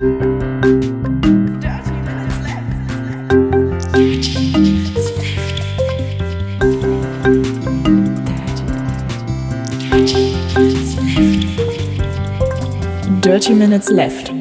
[0.00, 0.14] Dirty
[13.52, 14.32] Minutes Left.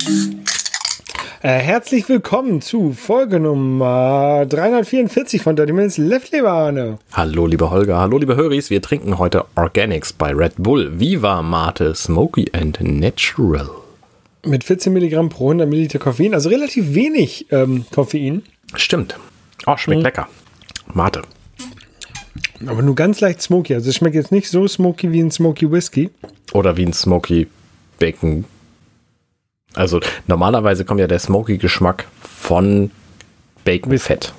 [1.41, 6.99] Äh, herzlich willkommen zu Folge Nummer 344 von Dirty Minutes Left, lieber Arne.
[7.11, 7.97] Hallo, lieber Holger.
[7.97, 8.69] Hallo, liebe Höris.
[8.69, 11.01] Wir trinken heute Organics bei Red Bull.
[11.01, 13.67] Viva Mate Smoky and Natural.
[14.45, 18.43] Mit 14 Milligramm pro 100 Milliliter Koffein, also relativ wenig ähm, Koffein.
[18.75, 19.17] Stimmt.
[19.65, 20.03] Oh, schmeckt Mhm.
[20.05, 20.29] lecker.
[20.93, 21.21] Mate.
[22.65, 23.73] Aber nur ganz leicht smoky.
[23.73, 26.09] Also es schmeckt jetzt nicht so smoky wie ein Smoky Whisky.
[26.53, 27.47] Oder wie ein Smoky
[27.99, 28.45] Bacon.
[29.75, 32.91] Also normalerweise kommt ja der Smoky Geschmack von
[33.65, 34.33] Baconfett.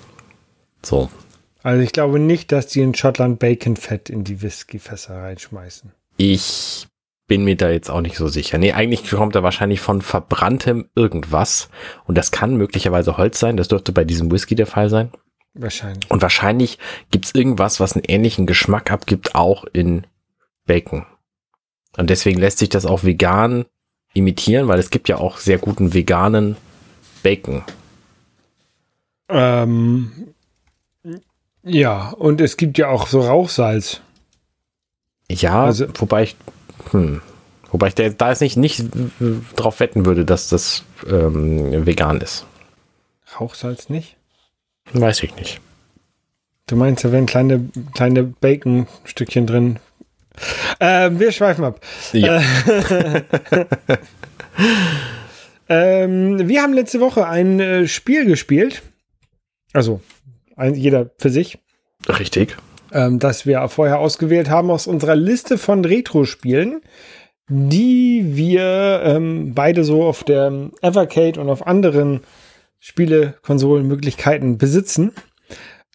[0.82, 1.08] So.
[1.62, 5.92] Also ich glaube nicht, dass die in Schottland Baconfett in die Whiskyfässer reinschmeißen.
[6.16, 6.86] Ich
[7.30, 8.58] bin mir da jetzt auch nicht so sicher.
[8.58, 11.68] Nee, eigentlich kommt er wahrscheinlich von verbranntem irgendwas.
[12.06, 13.56] Und das kann möglicherweise Holz sein.
[13.56, 15.12] Das dürfte bei diesem Whisky der Fall sein.
[15.54, 16.10] Wahrscheinlich.
[16.10, 16.78] Und wahrscheinlich
[17.12, 20.08] gibt's irgendwas, was einen ähnlichen Geschmack abgibt, auch in
[20.66, 21.06] Bacon.
[21.96, 23.64] Und deswegen lässt sich das auch vegan
[24.12, 26.56] imitieren, weil es gibt ja auch sehr guten veganen
[27.22, 27.62] Bacon.
[29.28, 30.34] Ähm,
[31.62, 34.00] ja, und es gibt ja auch so Rauchsalz.
[35.30, 36.36] Ja, Also- wobei ich,
[36.90, 37.22] hm,
[37.72, 38.84] wobei ich da, jetzt nicht, nicht
[39.56, 42.46] drauf wetten würde, dass das ähm, vegan ist.
[43.38, 44.16] Rauchsalz nicht?
[44.92, 45.60] Weiß ich nicht.
[46.66, 49.78] Du meinst, da wären kleine, kleine Bacon-Stückchen drin.
[50.78, 51.80] Ähm, wir schweifen ab.
[52.12, 52.42] Ja.
[55.70, 58.82] Ähm, wir haben letzte Woche ein äh, Spiel gespielt.
[59.72, 60.00] Also,
[60.56, 61.58] ein, jeder für sich.
[62.08, 62.56] Richtig.
[62.92, 66.80] ähm, das wir vorher ausgewählt haben aus unserer Liste von Retro-Spielen,
[67.50, 72.20] die wir ähm, beide so auf der Evercade und auf anderen
[72.78, 75.12] Spielekonsolenmöglichkeiten besitzen.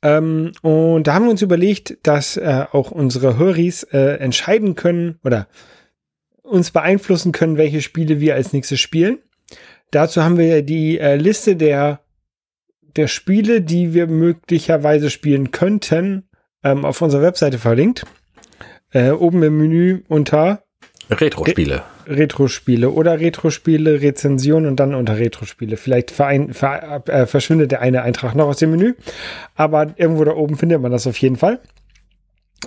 [0.04, 5.18] Ähm, und da haben wir uns überlegt, dass äh, auch unsere Höris äh, entscheiden können
[5.24, 5.48] oder
[6.44, 9.20] uns beeinflussen können, welche Spiele wir als nächstes spielen.
[9.92, 12.02] Dazu haben wir die äh, Liste der,
[12.98, 16.28] der Spiele, die wir möglicherweise spielen könnten,
[16.64, 18.06] ähm, auf unserer Webseite verlinkt.
[18.92, 20.65] Äh, oben im Menü unter
[21.10, 21.84] Retro-Spiele.
[22.08, 25.78] Retro-Spiele oder Retro-Spiele, Rezension und dann unter Retro-Spiele.
[25.78, 28.96] Vielleicht verein, ver, äh, verschwindet der eine Eintrag noch aus dem Menü,
[29.56, 31.60] aber irgendwo da oben findet man das auf jeden Fall.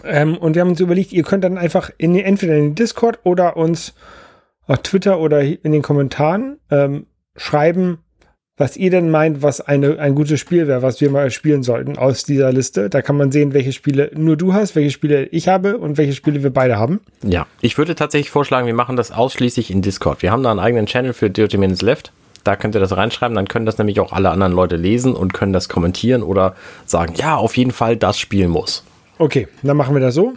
[0.05, 3.21] Ähm, und wir haben uns überlegt, ihr könnt dann einfach in, entweder in den Discord
[3.25, 3.95] oder uns
[4.67, 7.07] auf Twitter oder in den Kommentaren ähm,
[7.37, 7.99] schreiben,
[8.59, 11.97] was ihr denn meint, was eine, ein gutes Spiel wäre, was wir mal spielen sollten
[11.97, 12.91] aus dieser Liste.
[12.91, 16.13] Da kann man sehen, welche Spiele nur du hast, welche Spiele ich habe und welche
[16.13, 17.01] Spiele wir beide haben.
[17.23, 20.23] Ja, ich würde tatsächlich vorschlagen, wir machen das ausschließlich in Discord.
[20.23, 22.13] Wir haben da einen eigenen Channel für Dirty Minutes Left.
[22.45, 25.35] Da könnt ihr das reinschreiben, dann können das nämlich auch alle anderen Leute lesen und
[25.35, 26.55] können das kommentieren oder
[26.87, 28.85] sagen, ja, auf jeden Fall, das Spiel muss.
[29.19, 30.35] Okay, dann machen wir das so.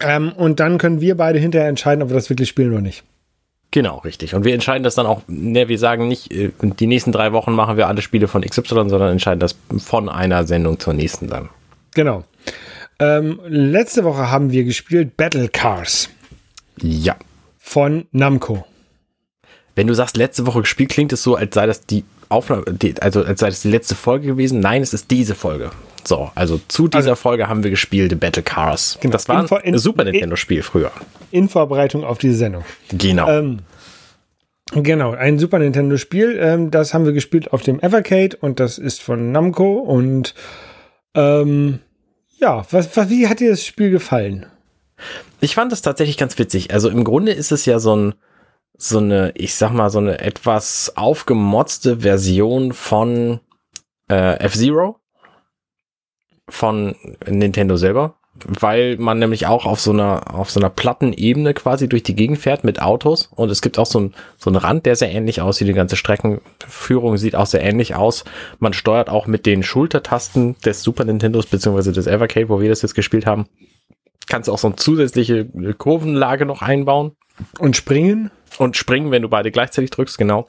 [0.00, 3.04] Ähm, und dann können wir beide hinterher entscheiden, ob wir das wirklich spielen oder nicht.
[3.72, 4.34] Genau, richtig.
[4.34, 7.52] Und wir entscheiden das dann auch, ne, wir sagen nicht, äh, die nächsten drei Wochen
[7.52, 11.48] machen wir alle Spiele von XY, sondern entscheiden das von einer Sendung zur nächsten dann.
[11.94, 12.24] Genau.
[12.98, 16.08] Ähm, letzte Woche haben wir gespielt Battle Cars
[16.80, 17.16] Ja.
[17.58, 18.64] von Namco.
[19.74, 22.64] Wenn du sagst, letzte Woche gespielt, klingt es so, als sei das die Aufnahme,
[23.00, 24.60] also als sei das die letzte Folge gewesen.
[24.60, 25.70] Nein, es ist diese Folge.
[26.06, 28.98] So, also zu dieser Also- Folge haben wir gespielt Battle Cars.
[29.00, 29.12] Genau.
[29.12, 30.92] Das war in- ein Super Nintendo-Spiel früher.
[31.30, 32.64] In Vorbereitung auf diese Sendung.
[32.90, 33.28] Genau.
[33.28, 33.58] Ähm,
[34.72, 36.38] genau, ein Super Nintendo-Spiel.
[36.40, 39.78] Ähm, das haben wir gespielt auf dem Evercade und das ist von Namco.
[39.78, 40.34] Und
[41.14, 41.80] ähm,
[42.38, 44.46] ja, was, was, wie hat dir das Spiel gefallen?
[45.40, 46.72] Ich fand das tatsächlich ganz witzig.
[46.72, 48.14] Also im Grunde ist es ja so ein,
[48.78, 53.40] so eine, ich sag mal, so eine etwas aufgemotzte Version von
[54.10, 55.00] äh, F-Zero
[56.48, 56.94] von
[57.28, 58.14] Nintendo selber,
[58.46, 62.14] weil man nämlich auch auf so einer, auf so einer platten Ebene quasi durch die
[62.14, 65.10] Gegend fährt mit Autos und es gibt auch so, ein, so einen Rand, der sehr
[65.10, 65.68] ähnlich aussieht.
[65.68, 68.24] Die ganze Streckenführung sieht auch sehr ähnlich aus.
[68.58, 72.82] Man steuert auch mit den Schultertasten des Super Nintendos beziehungsweise des Evercade, wo wir das
[72.82, 73.46] jetzt gespielt haben,
[74.28, 75.46] kannst du auch so eine zusätzliche
[75.78, 77.12] Kurvenlage noch einbauen
[77.58, 78.30] Und springen?
[78.58, 80.48] und springen, wenn du beide gleichzeitig drückst, genau.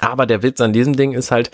[0.00, 1.50] Aber der Witz an diesem Ding ist halt,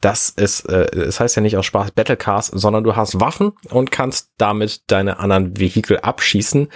[0.00, 3.52] dass es, äh, es heißt ja nicht aus Spaß Battle Cars, sondern du hast Waffen
[3.70, 6.68] und kannst damit deine anderen Vehikel abschießen.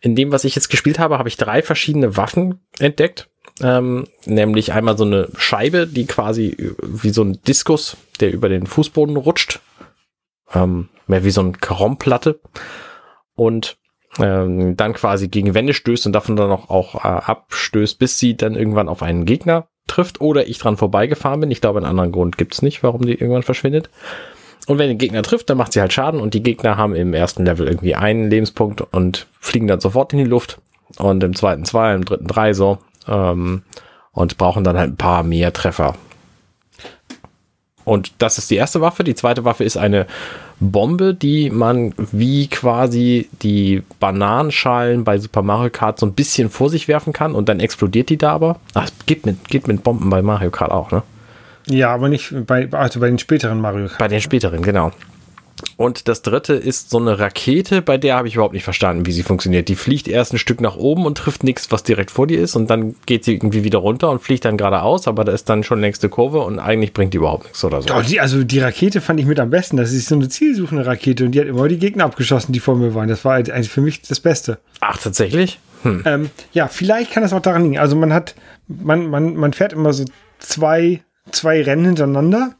[0.00, 3.30] In dem, was ich jetzt gespielt habe, habe ich drei verschiedene Waffen entdeckt.
[3.62, 8.66] Ähm, nämlich einmal so eine Scheibe, die quasi wie so ein Diskus, der über den
[8.66, 9.60] Fußboden rutscht.
[10.52, 12.40] Ähm, mehr wie so eine Karomplatte.
[13.34, 13.78] Und
[14.18, 18.36] ähm, dann quasi gegen Wände stößt und davon dann auch, auch äh, abstößt, bis sie
[18.36, 21.50] dann irgendwann auf einen Gegner trifft oder ich dran vorbeigefahren bin.
[21.50, 23.90] Ich glaube, einen anderen Grund gibt's nicht, warum die irgendwann verschwindet.
[24.66, 27.14] Und wenn den Gegner trifft, dann macht sie halt Schaden und die Gegner haben im
[27.14, 30.58] ersten Level irgendwie einen Lebenspunkt und fliegen dann sofort in die Luft
[30.98, 33.62] und im zweiten zwei, im dritten drei so ähm,
[34.12, 35.94] und brauchen dann halt ein paar mehr Treffer.
[37.84, 39.04] Und das ist die erste Waffe.
[39.04, 40.06] Die zweite Waffe ist eine
[40.60, 46.70] Bombe, die man wie quasi die Bananenschalen bei Super Mario Kart so ein bisschen vor
[46.70, 48.58] sich werfen kann und dann explodiert die da aber.
[48.74, 51.02] Ach, geht mit, geht mit Bomben bei Mario Kart auch, ne?
[51.66, 53.98] Ja, aber nicht bei, also bei den späteren Mario Kart.
[53.98, 54.92] Bei den späteren, genau.
[55.76, 59.12] Und das dritte ist so eine Rakete, bei der habe ich überhaupt nicht verstanden, wie
[59.12, 59.68] sie funktioniert.
[59.68, 62.56] Die fliegt erst ein Stück nach oben und trifft nichts, was direkt vor dir ist,
[62.56, 65.62] und dann geht sie irgendwie wieder runter und fliegt dann geradeaus, aber da ist dann
[65.62, 67.94] schon nächste Kurve und eigentlich bringt die überhaupt nichts oder so.
[67.94, 69.76] Oh, die, also die Rakete fand ich mit am besten.
[69.76, 72.76] Das ist so eine zielsuchende Rakete und die hat immer die Gegner abgeschossen, die vor
[72.76, 73.08] mir waren.
[73.08, 74.58] Das war eigentlich für mich das Beste.
[74.80, 75.58] Ach, tatsächlich?
[75.82, 76.02] Hm.
[76.04, 77.78] Ähm, ja, vielleicht kann das auch daran liegen.
[77.78, 78.34] Also man hat,
[78.66, 80.04] man, man, man fährt immer so
[80.38, 82.54] zwei zwei Rennen hintereinander.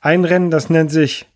[0.00, 1.26] Ein Rennen, das nennt sich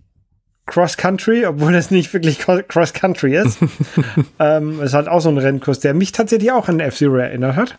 [0.66, 3.58] Cross Country, obwohl das nicht wirklich Cross Country ist.
[4.38, 7.78] ähm, es hat auch so einen Rennkurs, der mich tatsächlich auch an F-Zero erinnert hat.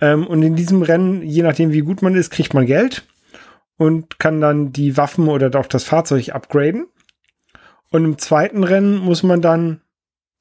[0.00, 3.04] Ähm, und in diesem Rennen, je nachdem wie gut man ist, kriegt man Geld
[3.76, 6.86] und kann dann die Waffen oder doch das Fahrzeug upgraden.
[7.90, 9.80] Und im zweiten Rennen muss man dann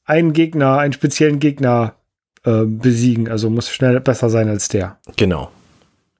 [0.05, 1.95] einen Gegner, einen speziellen Gegner
[2.43, 3.29] äh, besiegen.
[3.29, 4.97] Also muss schnell besser sein als der.
[5.17, 5.51] Genau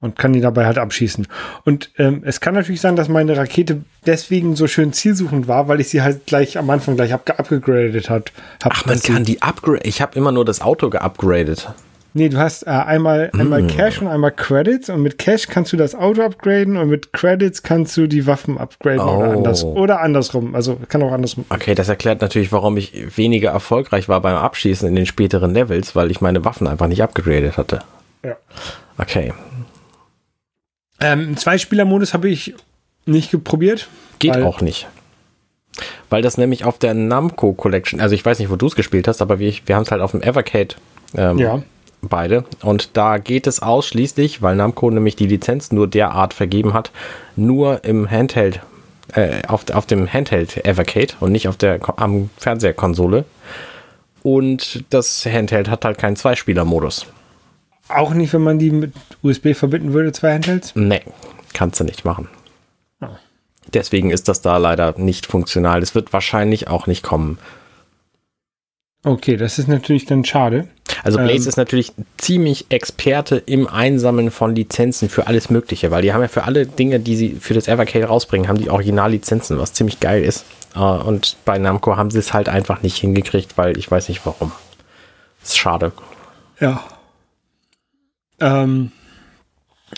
[0.04, 1.26] und kann die dabei halt abschießen.
[1.64, 5.80] Und ähm, es kann natürlich sein, dass meine Rakete deswegen so schön zielsuchend war, weil
[5.80, 8.32] ich sie halt gleich am Anfang gleich ab geupgradet hat.
[8.62, 9.80] Hab, Ach, man kann die upgrade.
[9.84, 11.68] Ich habe immer nur das Auto geupgradet.
[12.16, 13.40] Nee, du hast äh, einmal, mm.
[13.40, 17.12] einmal Cash und einmal Credits und mit Cash kannst du das Auto upgraden und mit
[17.12, 19.16] Credits kannst du die Waffen upgraden oh.
[19.16, 20.54] oder, anders, oder andersrum.
[20.54, 21.44] Also kann auch andersrum.
[21.48, 25.96] Okay, das erklärt natürlich, warum ich weniger erfolgreich war beim Abschießen in den späteren Levels,
[25.96, 27.80] weil ich meine Waffen einfach nicht upgradet hatte.
[28.22, 28.36] Ja.
[28.96, 29.32] Okay,
[31.00, 32.54] ähm, Zwei-Spieler-Modus habe ich
[33.06, 33.88] nicht geprobiert.
[34.18, 34.86] Geht auch nicht.
[36.08, 39.08] Weil das nämlich auf der Namco Collection, also ich weiß nicht, wo du es gespielt
[39.08, 40.76] hast, aber wir, wir haben es halt auf dem Evercade
[41.16, 41.62] ähm, ja.
[42.00, 42.44] beide.
[42.62, 46.92] Und da geht es ausschließlich, weil Namco nämlich die Lizenz nur derart vergeben hat,
[47.34, 48.60] nur im Handheld,
[49.14, 53.24] äh, auf, auf dem Handheld Evercade und nicht auf der am Fernseherkonsole.
[54.22, 57.06] Und das Handheld hat halt keinen Zweispieler-Modus.
[57.88, 58.92] Auch nicht, wenn man die mit
[59.22, 60.72] USB verbinden würde, zwei Handhelds?
[60.74, 61.02] Nee,
[61.52, 62.28] kannst du nicht machen.
[63.00, 63.08] Oh.
[63.72, 65.82] Deswegen ist das da leider nicht funktional.
[65.82, 67.38] Es wird wahrscheinlich auch nicht kommen.
[69.04, 70.68] Okay, das ist natürlich dann schade.
[71.02, 76.00] Also Blaze ähm, ist natürlich ziemlich Experte im Einsammeln von Lizenzen für alles Mögliche, weil
[76.00, 79.58] die haben ja für alle Dinge, die sie für das Evercade rausbringen, haben die Originallizenzen,
[79.58, 80.46] was ziemlich geil ist.
[80.74, 84.24] Äh, und bei Namco haben sie es halt einfach nicht hingekriegt, weil ich weiß nicht
[84.24, 84.52] warum.
[85.40, 85.92] Das ist schade.
[86.58, 86.82] Ja.
[88.40, 88.92] Ähm,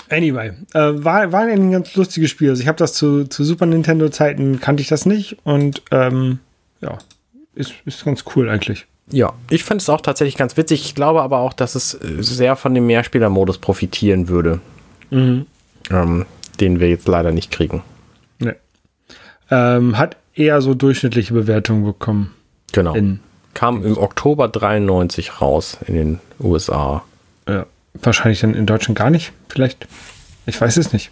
[0.08, 2.50] anyway, äh, war, war ein ganz lustiges Spiel.
[2.50, 6.38] Also ich habe das zu, zu Super Nintendo-Zeiten, kannte ich das nicht und ähm,
[6.80, 6.98] ja,
[7.54, 8.86] ist, ist ganz cool eigentlich.
[9.10, 10.84] Ja, ich finde es auch tatsächlich ganz witzig.
[10.84, 14.60] Ich glaube aber auch, dass es sehr von dem Mehrspieler-Modus profitieren würde.
[15.10, 15.46] Mhm.
[15.90, 16.26] Ähm,
[16.60, 17.82] den wir jetzt leider nicht kriegen.
[18.38, 18.54] Nee.
[19.50, 22.34] Ähm, hat eher so durchschnittliche Bewertungen bekommen.
[22.72, 22.96] Genau.
[23.54, 27.04] Kam im Oktober 93 raus in den USA.
[28.06, 29.88] Wahrscheinlich dann in Deutschland gar nicht, vielleicht.
[30.46, 31.10] Ich weiß es nicht.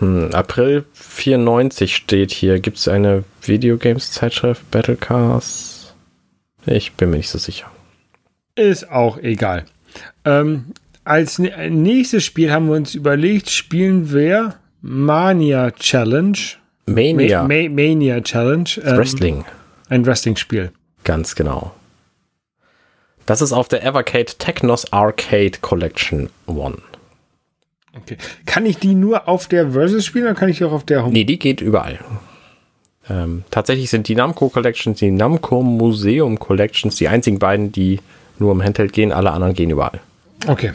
[0.00, 2.58] Hm, April 94 steht hier.
[2.58, 5.94] Gibt es eine Videogames-Zeitschrift Battlecars?
[6.66, 7.70] Ich bin mir nicht so sicher.
[8.56, 9.66] Ist auch egal.
[10.24, 10.72] Ähm,
[11.04, 16.36] als nächstes Spiel haben wir uns überlegt, spielen wir Mania Challenge.
[16.86, 17.42] Mania.
[17.42, 18.68] Ma Ma Mania Challenge.
[18.84, 19.44] Ähm, Wrestling.
[19.88, 20.72] Ein Wrestling-Spiel.
[21.04, 21.72] Ganz genau.
[23.28, 26.78] Das ist auf der Evercade Technos Arcade Collection One.
[27.94, 28.16] Okay.
[28.46, 31.02] Kann ich die nur auf der Versus spielen oder kann ich die auch auf der
[31.02, 31.12] Home?
[31.12, 31.98] Nee, die geht überall.
[33.10, 38.00] Ähm, tatsächlich sind die Namco Collections, die Namco Museum Collections die einzigen beiden, die
[38.38, 39.12] nur im Handheld gehen.
[39.12, 40.00] Alle anderen gehen überall.
[40.46, 40.72] Okay.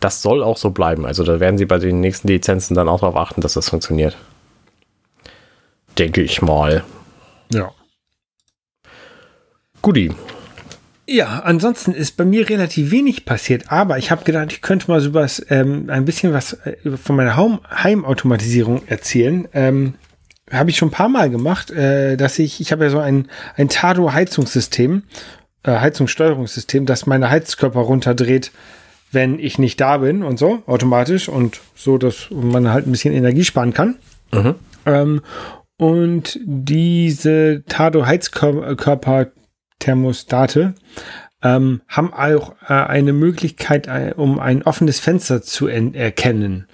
[0.00, 1.06] Das soll auch so bleiben.
[1.06, 4.18] Also da werden sie bei den nächsten Lizenzen dann auch darauf achten, dass das funktioniert.
[5.96, 6.84] Denke ich mal.
[7.50, 7.72] Ja.
[9.80, 10.12] Guti.
[11.12, 15.00] Ja, ansonsten ist bei mir relativ wenig passiert, aber ich habe gedacht, ich könnte mal
[15.00, 19.48] so was, ähm, ein bisschen was äh, von meiner Home Heimautomatisierung erzählen.
[19.52, 19.94] Ähm,
[20.52, 23.26] habe ich schon ein paar Mal gemacht, äh, dass ich, ich habe ja so ein,
[23.56, 25.02] ein Tado-Heizungssystem,
[25.64, 28.52] äh, Heizungssteuerungssystem, das meine Heizkörper runterdreht,
[29.10, 33.12] wenn ich nicht da bin und so, automatisch und so, dass man halt ein bisschen
[33.12, 33.96] Energie sparen kann.
[34.32, 34.54] Mhm.
[34.86, 35.22] Ähm,
[35.76, 39.32] und diese Tado Heizkörper
[39.80, 40.74] Thermostate
[41.42, 46.66] ähm, haben auch äh, eine Möglichkeit, äh, um ein offenes Fenster zu erkennen,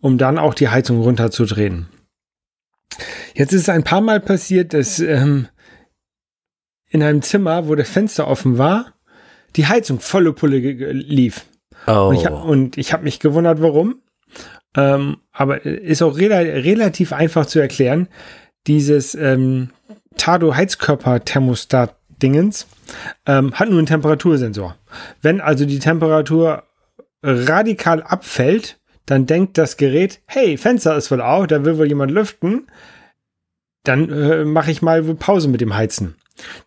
[0.00, 1.88] um dann auch die Heizung runterzudrehen.
[3.34, 5.48] Jetzt ist es ein paar Mal passiert, dass ähm,
[6.88, 8.94] in einem Zimmer, wo das Fenster offen war,
[9.56, 11.46] die Heizung volle Pulle lief.
[11.86, 12.14] Oh.
[12.44, 14.02] Und ich, habe mich gewundert, warum.
[14.76, 18.08] Ähm, aber ist auch rela relativ einfach zu erklären.
[18.66, 19.70] Dieses ähm,
[20.16, 21.24] Tado Heizkörper
[22.22, 22.66] Thermostat-Dingens
[23.26, 24.76] ähm, hat nur einen Temperatursensor.
[25.20, 26.64] Wenn also die Temperatur
[27.22, 32.12] radikal abfällt, dann denkt das Gerät, hey, Fenster ist wohl auf, da will wohl jemand
[32.12, 32.66] lüften.
[33.84, 36.14] Dann äh, mache ich mal Pause mit dem Heizen.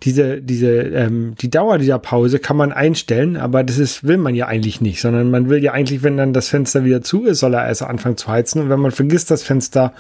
[0.04, 4.36] Diese, diese, ähm, die Dauer dieser Pause kann man einstellen, aber das ist, will man
[4.36, 7.40] ja eigentlich nicht, sondern man will ja eigentlich, wenn dann das Fenster wieder zu ist,
[7.40, 8.62] soll er erst anfangen zu heizen.
[8.62, 9.94] Und wenn man vergisst, das Fenster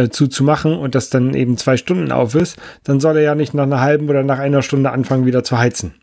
[0.00, 3.54] äh, zuzumachen und das dann eben zwei Stunden auf ist, dann soll er ja nicht
[3.54, 5.94] nach einer halben oder nach einer Stunde anfangen, wieder zu heizen.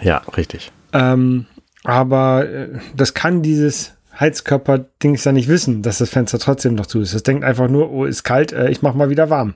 [0.00, 0.72] Ja, richtig.
[0.92, 1.46] Ähm,
[1.84, 7.00] aber äh, das kann dieses Heizkörper-Dings ja nicht wissen, dass das Fenster trotzdem noch zu
[7.00, 7.14] ist.
[7.14, 9.54] Es denkt einfach nur, oh, ist kalt, äh, ich mach mal wieder warm.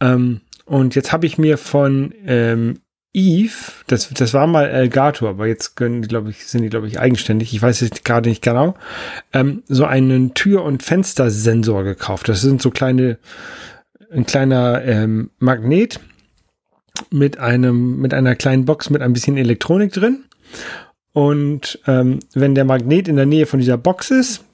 [0.00, 2.80] Ähm, und jetzt habe ich mir von ähm,
[3.16, 6.86] Eve, das, das war mal Elgato, aber jetzt können die, glaube ich, sind die, glaube
[6.86, 7.54] ich, eigenständig.
[7.54, 8.74] Ich weiß es gerade nicht genau.
[9.32, 12.28] Ähm, so einen Tür- und Fenstersensor gekauft.
[12.28, 13.16] Das sind so kleine,
[14.12, 15.98] ein kleiner ähm, Magnet
[17.10, 20.24] mit einem, mit einer kleinen Box mit ein bisschen Elektronik drin.
[21.14, 24.44] Und ähm, wenn der Magnet in der Nähe von dieser Box ist,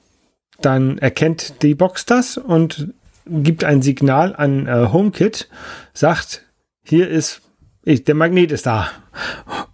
[0.61, 2.93] dann erkennt die Box das und
[3.27, 5.49] gibt ein Signal an äh, HomeKit,
[5.93, 6.43] sagt,
[6.85, 7.41] hier ist,
[7.83, 8.89] ich, der Magnet ist da.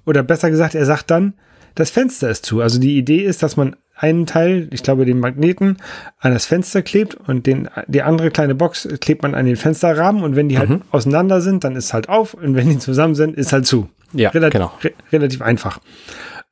[0.06, 1.34] Oder besser gesagt, er sagt dann,
[1.76, 2.62] das Fenster ist zu.
[2.62, 5.78] Also die Idee ist, dass man einen Teil, ich glaube den Magneten,
[6.20, 10.24] an das Fenster klebt und den, die andere kleine Box klebt man an den Fensterrahmen
[10.24, 10.82] und wenn die halt mhm.
[10.92, 13.90] auseinander sind, dann ist halt auf und wenn die zusammen sind, ist halt zu.
[14.14, 14.72] Ja, relativ, genau.
[14.82, 15.80] Re relativ einfach.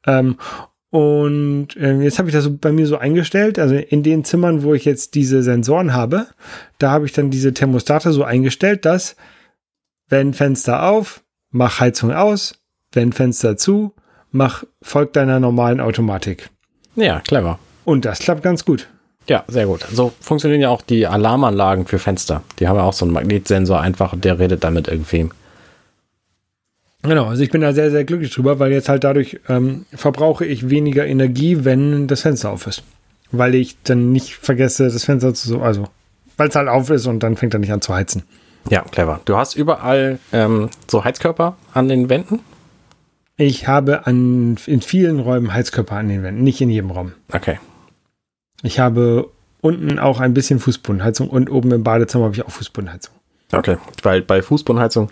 [0.05, 0.37] Ähm,
[0.89, 4.63] und äh, jetzt habe ich das so bei mir so eingestellt, also in den Zimmern,
[4.63, 6.27] wo ich jetzt diese Sensoren habe,
[6.79, 9.15] da habe ich dann diese Thermostate so eingestellt, dass
[10.09, 11.23] wenn Fenster auf,
[11.57, 12.55] mach Heizung aus,
[12.93, 13.93] wenn Fenster zu,
[14.31, 16.49] mach folgt deiner normalen Automatik.
[16.95, 17.59] Ja, clever.
[17.83, 18.87] Und das klappt ganz gut.
[19.27, 19.85] Ja, sehr gut.
[19.91, 22.43] So funktionieren ja auch die Alarmanlagen für Fenster.
[22.59, 25.31] Die haben ja auch so einen Magnetsensor einfach und der redet dann mit irgendwem.
[27.03, 30.45] Genau, also ich bin da sehr, sehr glücklich drüber, weil jetzt halt dadurch ähm, verbrauche
[30.45, 32.83] ich weniger Energie, wenn das Fenster auf ist.
[33.31, 35.89] Weil ich dann nicht vergesse, das Fenster zu, also,
[36.37, 38.23] weil es halt auf ist und dann fängt er nicht an zu heizen.
[38.69, 39.19] Ja, clever.
[39.25, 42.39] Du hast überall ähm, so Heizkörper an den Wänden?
[43.37, 47.13] Ich habe an, in vielen Räumen Heizkörper an den Wänden, nicht in jedem Raum.
[47.31, 47.59] Okay.
[48.63, 49.29] Ich habe
[49.61, 53.13] unten auch ein bisschen Fußbodenheizung und oben im Badezimmer habe ich auch Fußbodenheizung.
[53.51, 55.09] Okay, weil bei Fußbodenheizung,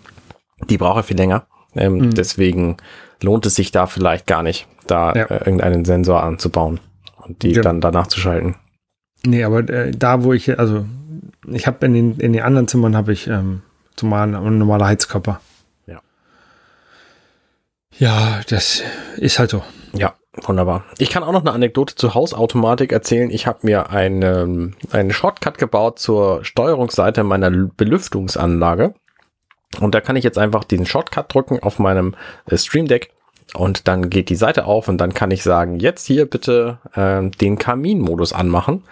[0.70, 1.46] die brauche ich viel länger.
[1.76, 2.16] Ähm, mhm.
[2.16, 2.78] Deswegen
[3.22, 5.26] lohnt es sich da vielleicht gar nicht, da ja.
[5.26, 6.80] äh, irgendeinen Sensor anzubauen
[7.18, 7.62] und die ja.
[7.62, 8.56] dann danach zu schalten.
[9.26, 10.86] Nee, aber äh, da, wo ich, also
[11.52, 13.62] ich habe in den, in den anderen Zimmern habe ich ähm,
[13.96, 15.40] zumal normale Heizkörper.
[15.88, 16.02] Ja.
[17.98, 18.84] Ja, das
[19.18, 19.64] ist halt so.
[19.94, 20.84] Ja, wunderbar.
[20.98, 23.30] Ich kann auch noch eine Anekdote zur Hausautomatik erzählen.
[23.30, 28.94] Ich habe mir eine, einen Shortcut gebaut zur Steuerungsseite meiner Belüftungsanlage.
[29.80, 33.12] Und da kann ich jetzt einfach den Shortcut drücken auf meinem äh, Stream Deck
[33.54, 37.30] und dann geht die Seite auf und dann kann ich sagen, jetzt hier bitte äh,
[37.30, 38.84] den Kaminmodus anmachen.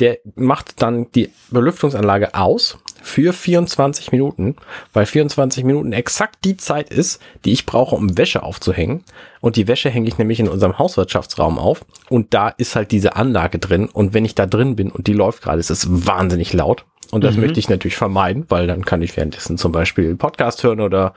[0.00, 4.56] Der macht dann die Belüftungsanlage aus für 24 Minuten,
[4.92, 9.04] weil 24 Minuten exakt die Zeit ist, die ich brauche, um Wäsche aufzuhängen.
[9.40, 11.84] Und die Wäsche hänge ich nämlich in unserem Hauswirtschaftsraum auf.
[12.08, 13.88] Und da ist halt diese Anlage drin.
[13.88, 16.84] Und wenn ich da drin bin und die läuft gerade, ist es wahnsinnig laut.
[17.10, 17.42] Und das mhm.
[17.42, 21.12] möchte ich natürlich vermeiden, weil dann kann ich währenddessen zum Beispiel Podcast hören oder,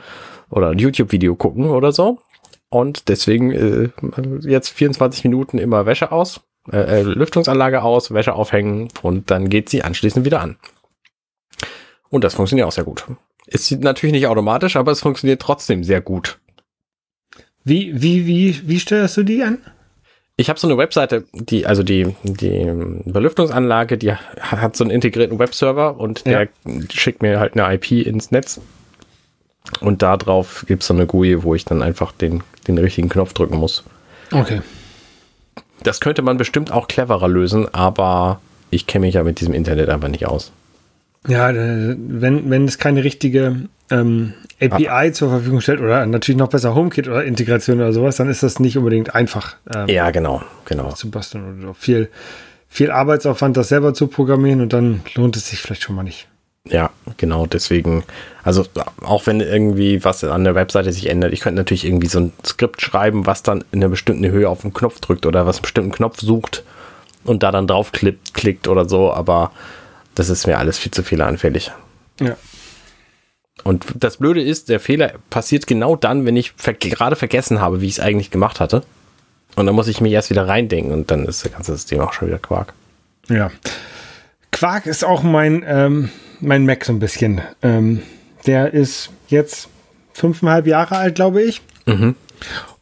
[0.49, 2.19] oder ein YouTube-Video gucken oder so.
[2.69, 3.89] Und deswegen äh,
[4.41, 6.41] jetzt 24 Minuten immer Wäsche aus,
[6.71, 10.57] äh, äh, Lüftungsanlage aus, Wäsche aufhängen und dann geht sie anschließend wieder an.
[12.09, 13.05] Und das funktioniert auch sehr gut.
[13.47, 16.39] Ist natürlich nicht automatisch, aber es funktioniert trotzdem sehr gut.
[17.63, 19.59] Wie, wie, wie, wie steuerst du die an?
[20.37, 22.71] Ich habe so eine Webseite, die, also die, die
[23.05, 26.81] Belüftungsanlage, die hat so einen integrierten Webserver und der ja.
[26.91, 28.59] schickt mir halt eine IP ins Netz.
[29.79, 33.09] Und da drauf gibt es so eine GUI, wo ich dann einfach den, den richtigen
[33.09, 33.83] Knopf drücken muss.
[34.31, 34.61] Okay.
[35.83, 38.39] Das könnte man bestimmt auch cleverer lösen, aber
[38.69, 40.51] ich kenne mich ja mit diesem Internet einfach nicht aus.
[41.27, 45.11] Ja, äh, wenn, wenn es keine richtige ähm, API ah.
[45.11, 48.59] zur Verfügung stellt oder natürlich noch besser HomeKit oder Integration oder sowas, dann ist das
[48.59, 49.55] nicht unbedingt einfach.
[49.73, 50.91] Ähm, ja, genau, genau.
[50.91, 52.09] Zu basteln oder viel,
[52.67, 56.27] viel Arbeitsaufwand, das selber zu programmieren und dann lohnt es sich vielleicht schon mal nicht.
[56.67, 58.03] Ja, genau, deswegen,
[58.43, 58.65] also
[59.03, 62.33] auch wenn irgendwie was an der Webseite sich ändert, ich könnte natürlich irgendwie so ein
[62.43, 65.63] Skript schreiben, was dann in einer bestimmten Höhe auf den Knopf drückt oder was einen
[65.63, 66.63] bestimmten Knopf sucht
[67.23, 69.51] und da dann drauf klickt oder so, aber
[70.15, 71.71] das ist mir alles viel zu fehleranfällig.
[72.19, 72.35] Ja.
[73.63, 77.81] Und das Blöde ist, der Fehler passiert genau dann, wenn ich ver gerade vergessen habe,
[77.81, 78.83] wie ich es eigentlich gemacht hatte.
[79.55, 82.13] Und dann muss ich mich erst wieder reindenken und dann ist das ganze System auch
[82.13, 82.73] schon wieder Quark.
[83.29, 83.51] Ja.
[84.51, 87.41] Quark ist auch mein, ähm, mein Mac so ein bisschen.
[87.61, 88.01] Ähm,
[88.45, 89.69] der ist jetzt
[90.13, 91.61] fünfeinhalb Jahre alt, glaube ich.
[91.85, 92.15] Mhm.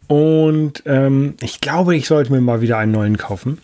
[0.08, 3.60] Und ähm, ich glaube, ich sollte mir mal wieder einen neuen kaufen.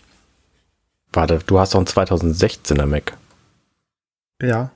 [1.12, 3.16] Warte, du hast doch einen 2016er Mac.
[4.40, 4.70] Ja.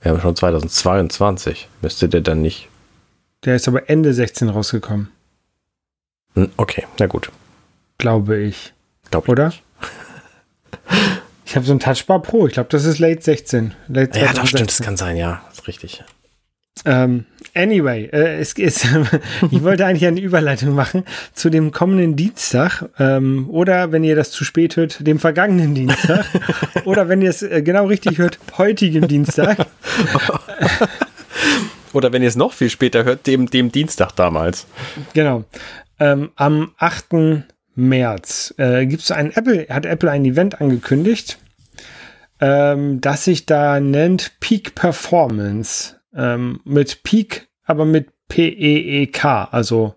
[0.00, 1.68] Wir haben schon 2022.
[1.82, 2.68] Müsste der dann nicht.
[3.44, 5.10] Der ist aber Ende 16 rausgekommen.
[6.34, 7.30] Hm, okay, na gut.
[7.98, 8.72] Glaube ich.
[9.10, 9.46] Glaub ich Oder?
[9.46, 9.62] nicht.
[11.50, 12.46] Ich habe so ein Touchbar Pro.
[12.46, 13.74] Ich glaube, das ist Late 16.
[13.88, 14.86] Late Ja, doch, stimmt, das 2016.
[14.86, 15.42] kann sein, ja.
[15.50, 16.04] Ist richtig.
[16.84, 18.86] Ähm, anyway, äh, es ist,
[19.50, 21.02] ich wollte eigentlich eine Überleitung machen
[21.32, 26.24] zu dem kommenden Dienstag ähm, oder wenn ihr das zu spät hört, dem vergangenen Dienstag
[26.84, 29.66] oder wenn ihr es äh, genau richtig hört, heutigen Dienstag.
[31.92, 34.68] Oder wenn ihr es noch viel später hört, dem, dem Dienstag damals.
[35.12, 35.42] Genau.
[35.98, 37.06] Ähm, am 8.
[37.74, 41.38] März äh, gibt es ein Apple, hat Apple ein Event angekündigt,
[42.40, 45.96] ähm, das sich da nennt Peak Performance.
[46.14, 49.94] Ähm, mit Peak, aber mit P-E-E-K, also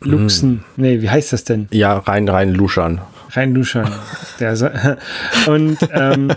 [0.00, 0.64] Luxen.
[0.76, 1.68] Nee, wie heißt das denn?
[1.70, 3.00] Ja, rein, rein luschern.
[3.30, 4.68] Rein so,
[5.46, 6.32] und ähm,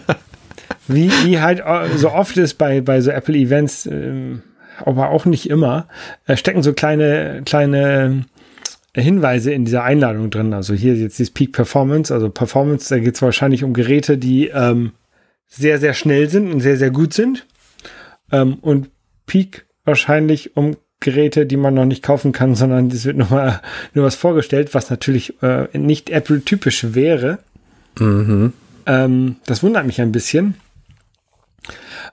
[0.87, 1.63] wie, wie halt
[1.97, 4.43] so oft ist bei, bei so Apple-Events, ähm,
[4.83, 5.87] aber auch nicht immer,
[6.25, 8.25] äh, stecken so kleine, kleine
[9.01, 10.53] Hinweise in dieser Einladung drin.
[10.53, 14.47] Also hier jetzt dieses Peak Performance, also Performance, da geht es wahrscheinlich um Geräte, die
[14.47, 14.91] ähm,
[15.47, 17.45] sehr, sehr schnell sind und sehr, sehr gut sind.
[18.31, 18.89] Ähm, und
[19.25, 23.61] Peak wahrscheinlich um Geräte, die man noch nicht kaufen kann, sondern es wird nochmal
[23.93, 27.39] nur was vorgestellt, was natürlich äh, nicht Apple-typisch wäre.
[27.99, 28.53] Mhm.
[28.85, 30.55] Ähm, das wundert mich ein bisschen.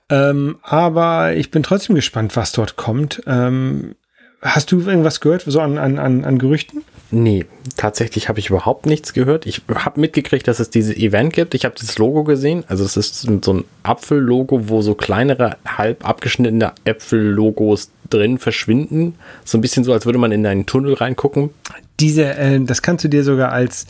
[0.09, 3.21] Ähm, aber ich bin trotzdem gespannt, was dort kommt.
[3.27, 3.95] Ähm,
[4.43, 6.83] hast du irgendwas gehört, so an, an, an, an Gerüchten?
[7.11, 7.45] Nee,
[7.77, 9.45] tatsächlich habe ich überhaupt nichts gehört.
[9.45, 11.53] Ich habe mitgekriegt, dass es dieses Event gibt.
[11.53, 12.63] Ich habe das Logo gesehen.
[12.67, 19.15] Also es ist so ein Apfel-Logo, wo so kleinere, halb abgeschnittene Äpfel-Logos drin verschwinden.
[19.45, 21.51] So ein bisschen so, als würde man in einen Tunnel reingucken.
[21.99, 23.85] Diese, äh, das kannst du dir sogar als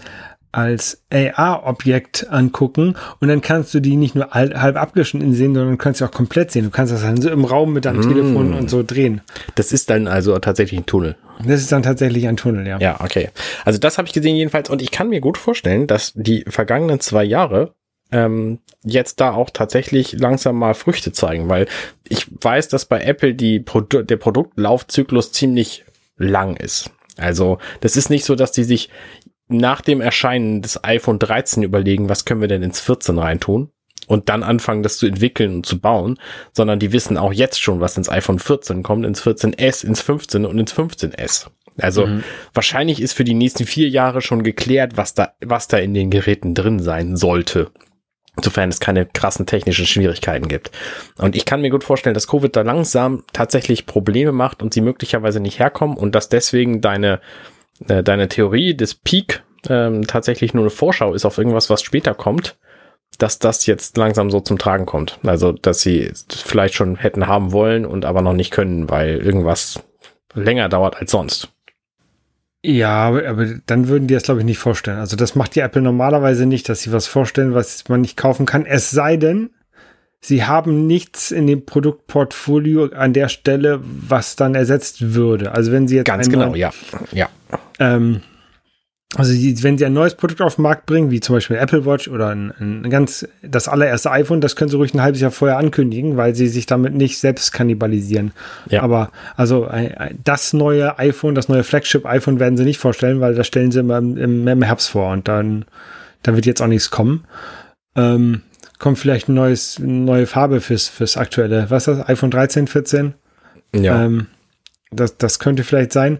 [0.53, 5.97] als AR-Objekt angucken und dann kannst du die nicht nur halb, abgeschnitten sehen, sondern kannst
[5.97, 6.65] sie auch komplett sehen.
[6.65, 8.09] Du kannst das dann so im Raum mit deinem Mm.
[8.09, 9.21] Telefon und so drehen.
[9.55, 11.15] Das ist dann also tatsächlich ein Tunnel.
[11.45, 12.77] Das ist dann tatsächlich ein Tunnel, ja.
[12.77, 13.29] Ja, okay.
[13.65, 16.99] Also das habe ich gesehen jedenfalls und ich kann mir gut vorstellen, dass die vergangenen
[16.99, 17.73] zwei Jahre
[18.11, 21.67] ähm, jetzt da auch tatsächlich langsam mal Früchte zeigen, weil
[22.07, 25.83] ich weiß, dass bei Apple die Produ der Produktlaufzyklus ziemlich
[26.17, 26.91] lang ist.
[27.17, 28.89] Also das ist nicht so, dass die sich
[29.57, 33.69] nach dem Erscheinen des iPhone 13 überlegen, was können wir denn ins 14 reintun
[34.07, 36.19] und dann anfangen, das zu entwickeln und zu bauen,
[36.51, 40.45] sondern die wissen auch jetzt schon, was ins iPhone 14 kommt, ins 14S, ins 15
[40.45, 41.47] und ins 15S.
[41.79, 42.23] Also Mhm.
[42.53, 46.09] wahrscheinlich ist für die nächsten vier Jahre schon geklärt, was da, was da in den
[46.11, 47.71] Geräten drin sein sollte.
[48.35, 50.71] Insofern es keine krassen technischen Schwierigkeiten gibt.
[51.19, 54.81] Und ich kann mir gut vorstellen, dass Covid da langsam tatsächlich Probleme macht und sie
[54.81, 57.21] möglicherweise nicht herkommen und dass deswegen deine,
[57.87, 62.13] äh, deine Theorie des Peak ähm, tatsächlich nur eine Vorschau ist auf irgendwas, was später
[62.13, 62.57] kommt,
[63.17, 65.19] dass das jetzt langsam so zum Tragen kommt.
[65.23, 69.81] Also, dass sie vielleicht schon hätten haben wollen und aber noch nicht können, weil irgendwas
[70.33, 71.49] länger dauert als sonst.
[72.65, 74.97] Ja, aber, aber dann würden die das, glaube ich, nicht vorstellen.
[74.97, 78.45] Also das macht die Apple normalerweise nicht, dass sie was vorstellen, was man nicht kaufen
[78.45, 78.65] kann.
[78.65, 79.49] Es sei denn,
[80.23, 85.51] sie haben nichts in dem Produktportfolio an der Stelle, was dann ersetzt würde.
[85.51, 86.71] Also wenn sie jetzt Ganz einen genau, ja.
[87.11, 87.29] Ja.
[87.79, 88.21] ähm,
[89.15, 91.85] also die, wenn sie ein neues Produkt auf den Markt bringen, wie zum Beispiel Apple
[91.85, 95.29] Watch oder ein, ein ganz das allererste iPhone, das können sie ruhig ein halbes Jahr
[95.29, 98.31] vorher ankündigen, weil sie sich damit nicht selbst kannibalisieren.
[98.69, 98.81] Ja.
[98.81, 99.69] Aber also
[100.23, 103.81] das neue iPhone, das neue Flagship iPhone werden sie nicht vorstellen, weil das stellen sie
[103.81, 105.65] immer im, im, im Herbst vor und dann
[106.23, 107.25] da wird jetzt auch nichts kommen.
[107.95, 108.41] Ähm,
[108.83, 111.65] kommt vielleicht ein neues eine neue Farbe fürs fürs aktuelle.
[111.69, 112.09] Was ist das?
[112.09, 113.13] iPhone 13, 14?
[113.75, 114.03] Ja.
[114.05, 114.27] Ähm,
[114.91, 116.19] das, das könnte vielleicht sein.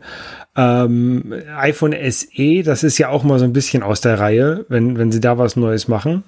[0.55, 4.97] Ähm, iPhone SE, das ist ja auch mal so ein bisschen aus der Reihe, wenn,
[4.97, 6.23] wenn sie da was Neues machen.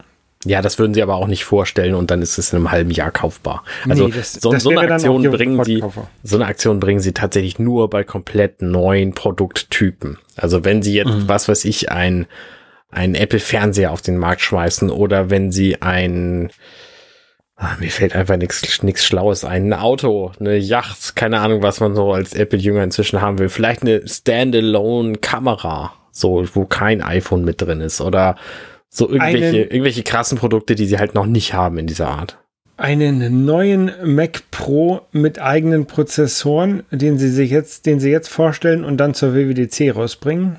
[0.47, 2.91] Ja, das würden sie aber auch nicht vorstellen und dann ist es in einem halben
[2.91, 3.63] Jahr kaufbar.
[3.89, 5.81] Also Nee, das- so, das so eine Aktion bringen sie,
[6.23, 10.19] so eine Aktion bringen sie tatsächlich nur bei komplett neuen Produkttypen.
[10.35, 11.27] Also wenn sie jetzt, Mhm.
[11.27, 12.27] was weiß ich, ein,
[12.91, 16.49] ein Apple Fernseher auf den Markt schmeißen oder wenn sie ein,
[17.57, 19.71] Ah, mir fällt einfach nichts nichts Schlaues ein.
[19.71, 23.47] Ein Auto, eine Yacht, keine Ahnung, was man so als Apple-Jünger inzwischen haben will.
[23.47, 28.01] Vielleicht eine Standalone-Kamera, so, wo kein iPhone mit drin ist.
[28.01, 28.35] Oder
[28.89, 32.37] so irgendwelche, einen, irgendwelche krassen Produkte, die sie halt noch nicht haben in dieser Art.
[32.75, 38.83] Einen neuen Mac Pro mit eigenen Prozessoren, den sie sich jetzt, den sie jetzt vorstellen
[38.83, 40.57] und dann zur WWDC rausbringen.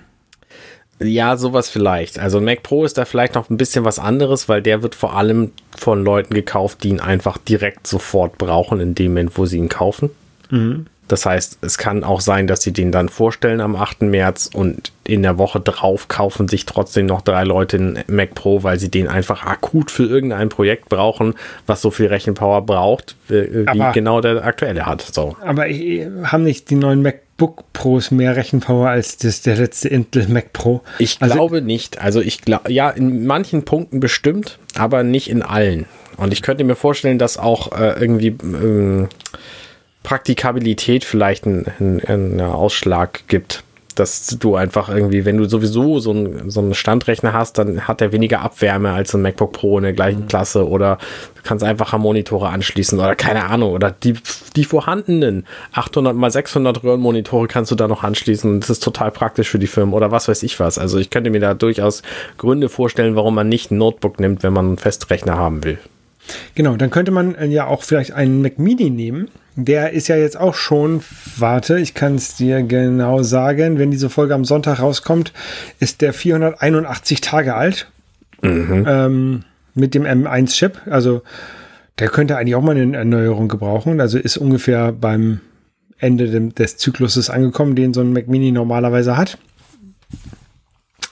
[0.99, 2.19] Ja, sowas vielleicht.
[2.19, 5.15] Also Mac Pro ist da vielleicht noch ein bisschen was anderes, weil der wird vor
[5.15, 9.59] allem von Leuten gekauft, die ihn einfach direkt sofort brauchen, in dem Moment, wo sie
[9.59, 10.11] ihn kaufen.
[10.51, 10.87] Mhm.
[11.09, 14.03] Das heißt, es kann auch sein, dass sie den dann vorstellen am 8.
[14.03, 18.65] März und in der Woche drauf kaufen sich trotzdem noch drei Leute einen Mac Pro,
[18.65, 21.35] weil sie den einfach akut für irgendein Projekt brauchen,
[21.67, 25.03] was so viel Rechenpower braucht, wie aber, genau der aktuelle hat.
[25.03, 25.37] So.
[25.45, 27.03] Aber haben nicht die neuen
[27.39, 30.81] MacBook Pros mehr Rechenpower als das, der letzte Intel Mac Pro?
[30.99, 32.01] Ich also, glaube nicht.
[32.01, 35.85] Also ich glaube, ja, in manchen Punkten bestimmt, aber nicht in allen.
[36.17, 39.07] Und ich könnte mir vorstellen, dass auch äh, irgendwie äh,
[40.03, 43.65] Praktikabilität vielleicht einen, einen Ausschlag gibt.
[43.97, 48.01] Dass du einfach irgendwie, wenn du sowieso so, ein, so einen Standrechner hast, dann hat
[48.01, 50.29] er weniger Abwärme als ein MacBook Pro in der gleichen mhm.
[50.29, 50.99] Klasse oder
[51.35, 54.15] du kannst einfacher Monitore anschließen oder keine Ahnung oder die,
[54.55, 58.61] die vorhandenen 800 mal 600 Röhrenmonitore kannst du da noch anschließen.
[58.61, 60.79] Das ist total praktisch für die Firmen oder was weiß ich was.
[60.79, 62.03] Also ich könnte mir da durchaus
[62.39, 65.79] Gründe vorstellen, warum man nicht ein Notebook nimmt, wenn man einen Festrechner haben will.
[66.55, 70.39] Genau, dann könnte man ja auch vielleicht einen Mac Mini nehmen der ist ja jetzt
[70.39, 71.03] auch schon,
[71.37, 75.33] warte, ich kann es dir genau sagen, wenn diese Folge am Sonntag rauskommt,
[75.81, 77.91] ist der 481 Tage alt.
[78.43, 78.85] Mhm.
[78.87, 80.81] Ähm, mit dem M1-Chip.
[80.87, 81.23] Also
[81.99, 84.01] der könnte eigentlich auch mal eine Erneuerung gebrauchen.
[84.01, 85.41] Also ist ungefähr beim
[85.99, 89.39] Ende des Zykluses angekommen, den so ein Mac Mini normalerweise hat.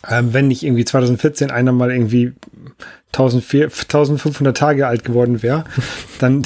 [0.08, 2.32] Ähm, wenn nicht irgendwie 2014 einer mal irgendwie
[3.12, 5.64] 1500 Tage alt geworden wäre,
[6.18, 6.42] dann,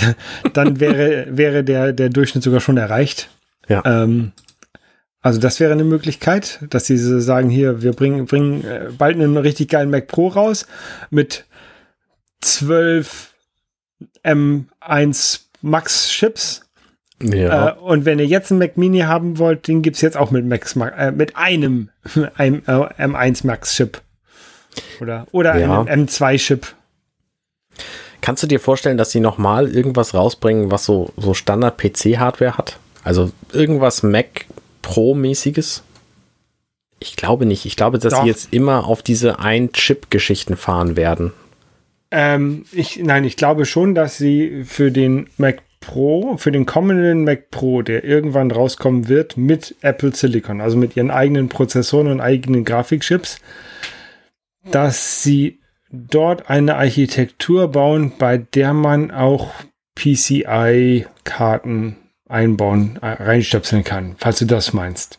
[0.52, 3.30] dann wäre, wäre der, der Durchschnitt sogar schon erreicht.
[3.68, 3.82] Ja.
[3.84, 4.32] Ähm,
[5.20, 9.36] also das wäre eine Möglichkeit, dass sie sagen, hier, wir bringen, bringen äh, bald einen
[9.36, 10.66] richtig geilen Mac Pro raus
[11.10, 11.44] mit
[12.40, 13.34] 12
[14.24, 16.67] M1 Max Chips.
[17.22, 17.70] Ja.
[17.70, 20.30] Äh, und wenn ihr jetzt einen Mac Mini haben wollt, den gibt es jetzt auch
[20.30, 21.90] mit, Max, äh, mit einem,
[22.36, 24.00] einem äh, M1 Max Chip.
[25.00, 25.80] Oder, oder ja.
[25.80, 26.74] einem M2-Chip.
[28.20, 32.78] Kannst du dir vorstellen, dass sie nochmal irgendwas rausbringen, was so, so Standard-PC-Hardware hat?
[33.02, 34.46] Also irgendwas Mac
[34.82, 35.82] Pro-mäßiges?
[37.00, 37.64] Ich glaube nicht.
[37.64, 38.22] Ich glaube, dass Doch.
[38.22, 41.32] sie jetzt immer auf diese Ein-Chip-Geschichten fahren werden.
[42.10, 47.24] Ähm, ich, nein, ich glaube schon, dass sie für den Mac Pro, für den kommenden
[47.24, 52.20] Mac Pro, der irgendwann rauskommen wird, mit Apple Silicon, also mit ihren eigenen Prozessoren und
[52.20, 53.38] eigenen Grafikchips,
[54.70, 59.54] dass sie dort eine Architektur bauen, bei der man auch
[59.94, 61.16] PCI-Karten
[62.28, 65.18] einbauen, äh, reinstöpseln kann, falls du das meinst.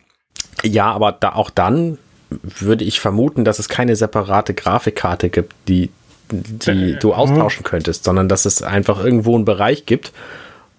[0.64, 1.98] Ja, aber da auch dann
[2.30, 5.90] würde ich vermuten, dass es keine separate Grafikkarte gibt, die,
[6.30, 10.14] die äh, du austauschen könntest, sondern dass es einfach irgendwo einen Bereich gibt,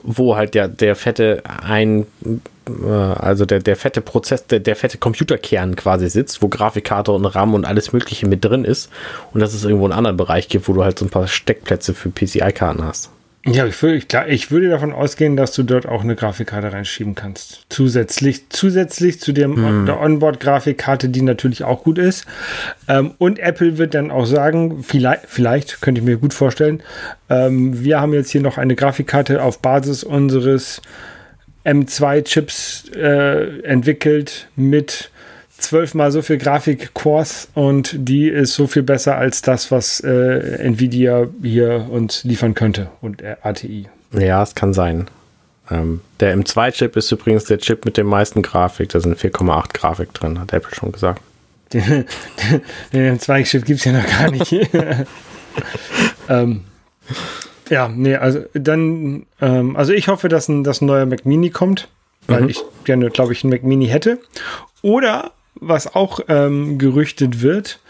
[0.03, 2.07] wo halt der, der fette ein,
[2.67, 7.25] äh, also der, der fette Prozess, der, der fette Computerkern quasi sitzt, wo Grafikkarte und
[7.27, 8.91] RAM und alles Mögliche mit drin ist
[9.33, 11.95] und dass es irgendwo einen anderen Bereich gibt, wo du halt so ein paar Steckplätze
[11.95, 13.11] für PCI-Karten hast.
[13.47, 17.15] Ja, ich würde, klar, ich würde davon ausgehen, dass du dort auch eine Grafikkarte reinschieben
[17.15, 17.65] kannst.
[17.71, 19.87] Zusätzlich, zusätzlich zu dem, hm.
[19.87, 22.27] der Onboard-Grafikkarte, die natürlich auch gut ist.
[22.87, 26.83] Ähm, und Apple wird dann auch sagen, vielleicht, vielleicht könnte ich mir gut vorstellen,
[27.31, 30.83] ähm, wir haben jetzt hier noch eine Grafikkarte auf Basis unseres
[31.65, 35.11] M2-Chips äh, entwickelt mit
[35.61, 41.29] zwölfmal so viel Grafik-Cores und die ist so viel besser als das, was äh, Nvidia
[41.43, 43.89] hier uns liefern könnte und ATI.
[44.13, 45.09] Ja, es kann sein.
[45.71, 48.89] Ähm, der M2-Chip ist übrigens der Chip mit dem meisten Grafik.
[48.89, 51.23] Da sind 4,8 Grafik drin, hat Apple schon gesagt.
[51.73, 52.05] Den,
[52.93, 54.53] den M2-Chip gibt es ja noch gar nicht.
[56.29, 56.65] ähm,
[57.69, 61.51] ja, nee, also dann, ähm, also ich hoffe, dass ein, dass ein neuer Mac Mini
[61.51, 61.89] kommt,
[62.27, 62.49] weil mhm.
[62.49, 64.19] ich gerne, glaube ich, einen Mac Mini hätte.
[64.83, 67.81] Oder was auch ähm, gerüchtet wird,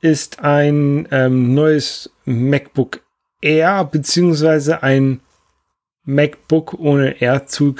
[0.00, 3.00] ist ein ähm, neues MacBook
[3.42, 5.20] Air beziehungsweise ein
[6.04, 7.74] MacBook ohne R zu.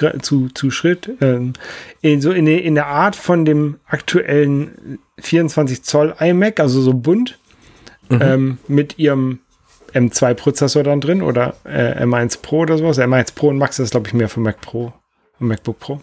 [1.21, 1.53] Ähm,
[2.01, 7.39] in, so in, in der Art von dem aktuellen 24 Zoll iMac, also so bunt,
[8.09, 8.21] mhm.
[8.23, 9.41] ähm, mit ihrem
[9.95, 12.99] M2-Prozessor dann drin oder äh, M1 Pro oder sowas.
[12.99, 14.93] M1 Pro und Max ist, glaube ich, mehr für Mac Pro,
[15.39, 16.01] MacBook Pro.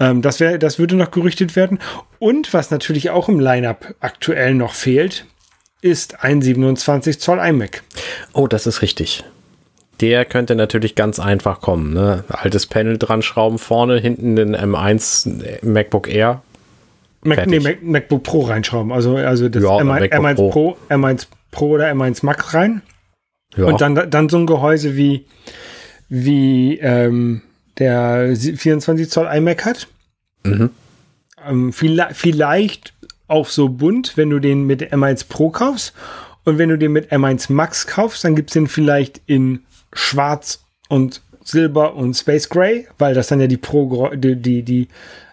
[0.00, 1.78] Ähm, das, wär, das würde noch gerüchtet werden.
[2.18, 5.26] Und was natürlich auch im Lineup aktuell noch fehlt,
[5.80, 7.82] ist ein 27 Zoll iMac.
[8.32, 9.24] Oh, das ist richtig.
[10.00, 11.92] Der könnte natürlich ganz einfach kommen.
[11.92, 12.24] Ne?
[12.28, 16.42] Altes Panel dran schrauben, vorne, hinten den M1 MacBook Air.
[17.24, 18.92] Mac, nee, Mac, MacBook Pro reinschrauben.
[18.92, 20.50] Also, also das ja, M1, M1 Pro.
[20.50, 20.76] Pro.
[20.88, 22.82] M1 Pro oder M1 Max rein.
[23.56, 23.64] Ja.
[23.64, 25.26] Und dann, dann so ein Gehäuse wie,
[26.08, 27.42] wie ähm,
[27.78, 29.88] der 24 Zoll iMac hat.
[30.44, 30.70] Mhm.
[31.46, 32.92] Ähm, vielleicht, vielleicht
[33.28, 35.92] auch so bunt, wenn du den mit M1 Pro kaufst.
[36.44, 39.60] Und wenn du den mit M1 Max kaufst, dann gibt es den vielleicht in
[39.92, 44.88] Schwarz und Silber und Space Gray, weil das dann ja die Pro, die, die, die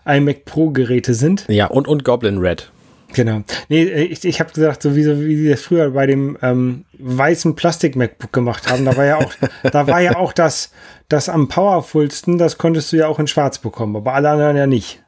[0.05, 1.45] iMac Pro Geräte sind.
[1.47, 2.69] Ja, und, und Goblin Red.
[3.15, 3.43] Genau.
[3.69, 6.83] Nee, ich, ich habe gesagt, so wie, so wie sie das früher bei dem ähm,
[6.99, 9.33] weißen Plastik-MacBook gemacht haben, da war ja auch,
[9.71, 10.71] da war ja auch das,
[11.07, 14.67] das am powerfulsten, das konntest du ja auch in schwarz bekommen, aber alle anderen ja
[14.67, 15.01] nicht.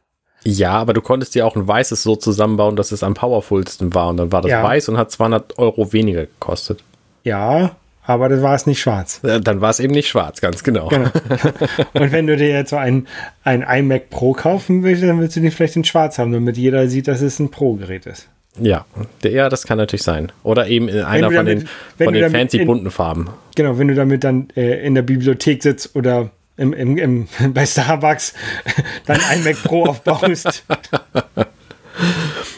[0.43, 4.08] Ja, aber du konntest dir auch ein weißes so zusammenbauen, dass es am powerfulsten war
[4.08, 4.63] und dann war das ja.
[4.63, 6.82] weiß und hat 200 Euro weniger gekostet.
[7.26, 7.76] Ja,
[8.08, 9.20] aber das war es nicht schwarz.
[9.22, 10.88] Dann war es eben nicht schwarz, ganz genau.
[10.88, 11.10] genau.
[11.93, 13.06] Und wenn du dir jetzt so ein,
[13.43, 16.88] ein iMac Pro kaufen willst, dann willst du den vielleicht in schwarz haben, damit jeder
[16.88, 18.30] sieht, dass es ein Pro-Gerät ist.
[18.60, 18.86] Ja,
[19.24, 20.32] ja, das kann natürlich sein.
[20.43, 21.67] Oder eben in einer von den,
[21.98, 23.30] von den fancy in, bunten Farben.
[23.56, 27.65] Genau, wenn du damit dann äh, in der Bibliothek sitzt oder im, im, im, bei
[27.65, 28.34] Starbucks
[29.06, 30.63] dein iMac Pro aufbaust.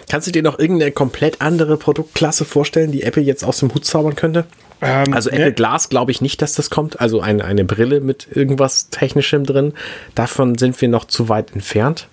[0.10, 3.86] Kannst du dir noch irgendeine komplett andere Produktklasse vorstellen, die Apple jetzt aus dem Hut
[3.86, 4.46] zaubern könnte?
[4.82, 5.54] Ähm, also Apple ne?
[5.54, 7.02] Glass glaube ich nicht, dass das kommt.
[7.02, 9.74] Also eine, eine Brille mit irgendwas Technischem drin.
[10.16, 12.08] Davon sind wir noch zu weit entfernt.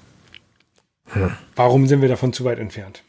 [1.13, 1.33] Hm.
[1.55, 3.03] Warum sind wir davon zu weit entfernt?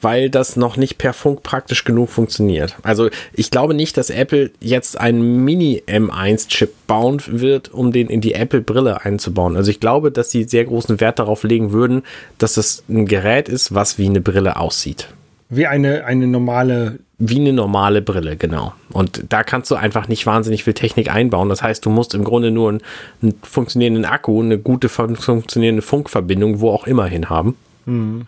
[0.00, 2.76] weil das noch nicht per Funk praktisch genug funktioniert.
[2.82, 8.34] Also ich glaube nicht, dass Apple jetzt einen Mini-M1-Chip bauen wird, um den in die
[8.34, 9.56] Apple-Brille einzubauen.
[9.56, 12.02] Also ich glaube, dass sie sehr großen Wert darauf legen würden,
[12.38, 15.08] dass das ein Gerät ist, was wie eine Brille aussieht.
[15.48, 16.98] Wie eine, eine normale.
[17.18, 18.74] Wie eine normale Brille, genau.
[18.92, 21.48] Und da kannst du einfach nicht wahnsinnig viel Technik einbauen.
[21.48, 22.82] Das heißt, du musst im Grunde nur einen,
[23.22, 27.56] einen funktionierenden Akku, eine gute funktionierende Funkverbindung, wo auch immer hin haben.
[27.86, 28.26] Mhm.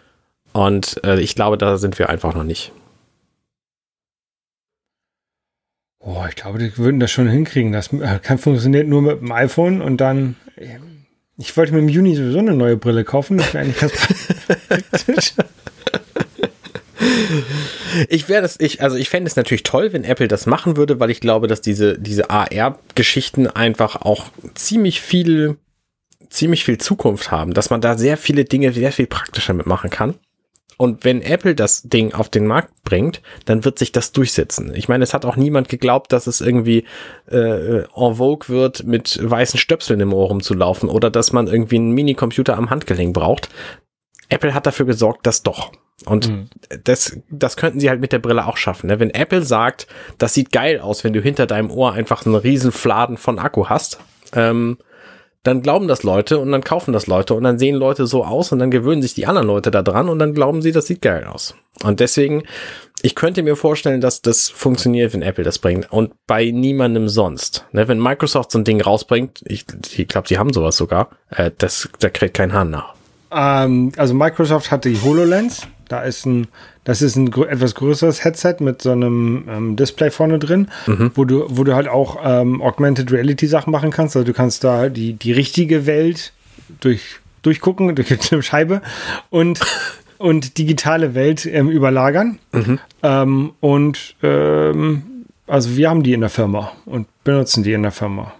[0.52, 2.72] Und äh, ich glaube, da sind wir einfach noch nicht.
[6.00, 7.72] Oh, ich glaube, die würden das schon hinkriegen.
[7.72, 10.36] Das äh, kann funktioniert nur mit dem iPhone und dann.
[11.36, 13.36] Ich wollte mir im Juni sowieso eine neue Brille kaufen.
[13.36, 13.92] Das wäre eigentlich ganz
[14.68, 15.34] praktisch.
[18.08, 21.00] Ich wäre das, ich, also ich fände es natürlich toll, wenn Apple das machen würde,
[21.00, 25.56] weil ich glaube, dass diese, diese AR-Geschichten einfach auch ziemlich viel,
[26.28, 30.14] ziemlich viel Zukunft haben, dass man da sehr viele Dinge sehr viel praktischer mitmachen kann.
[30.78, 34.72] Und wenn Apple das Ding auf den Markt bringt, dann wird sich das durchsetzen.
[34.74, 36.84] Ich meine, es hat auch niemand geglaubt, dass es irgendwie
[37.28, 41.90] äh, en vogue wird, mit weißen Stöpseln im Ohr rumzulaufen oder dass man irgendwie einen
[41.90, 43.48] Minicomputer am Handgelenk braucht.
[44.28, 45.72] Apple hat dafür gesorgt, dass doch.
[46.06, 46.48] Und mhm.
[46.84, 48.86] das, das könnten sie halt mit der Brille auch schaffen.
[48.86, 49.00] Ne?
[49.00, 52.72] Wenn Apple sagt, das sieht geil aus, wenn du hinter deinem Ohr einfach einen riesen
[52.72, 53.98] Fladen von Akku hast,
[54.32, 54.78] ähm,
[55.42, 58.52] dann glauben das Leute und dann kaufen das Leute und dann sehen Leute so aus
[58.52, 61.00] und dann gewöhnen sich die anderen Leute da dran und dann glauben sie, das sieht
[61.00, 61.54] geil aus.
[61.82, 62.42] Und deswegen,
[63.02, 67.64] ich könnte mir vorstellen, dass das funktioniert, wenn Apple das bringt und bei niemandem sonst.
[67.72, 69.64] Ne, wenn Microsoft so ein Ding rausbringt, ich,
[69.96, 72.94] ich glaube, sie haben sowas sogar, äh, das, da kriegt kein Hahn nach.
[73.30, 76.48] Ähm, also Microsoft hat die HoloLens, da ist ein
[76.88, 81.10] das ist ein etwas größeres Headset mit so einem ähm, Display vorne drin, mhm.
[81.14, 84.16] wo, du, wo du halt auch ähm, Augmented Reality Sachen machen kannst.
[84.16, 86.32] Also du kannst da die, die richtige Welt
[86.80, 88.80] durch, durchgucken, durch eine Scheibe
[89.28, 89.60] und,
[90.16, 92.38] und digitale Welt ähm, überlagern.
[92.52, 92.78] Mhm.
[93.02, 95.02] Ähm, und ähm,
[95.46, 98.32] also wir haben die in der Firma und benutzen die in der Firma.